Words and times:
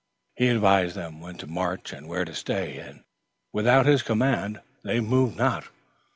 He 0.35 0.47
advised 0.49 0.95
them 0.95 1.19
when 1.21 1.35
to 1.37 1.45
march 1.45 1.93
and 1.93 2.07
where 2.07 2.25
to 2.25 2.33
stay, 2.33 2.79
and, 2.79 3.03
without 3.53 3.85
his 3.85 4.01
command, 4.01 4.59
they 4.83 4.99
moved 4.99 5.37
not. 5.37 5.65